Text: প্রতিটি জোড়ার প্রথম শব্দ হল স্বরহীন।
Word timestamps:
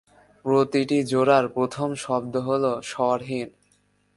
প্রতিটি 0.45 0.97
জোড়ার 1.03 1.45
প্রথম 1.47 1.89
শব্দ 1.95 2.33
হল 2.47 2.63
স্বরহীন। 2.81 3.49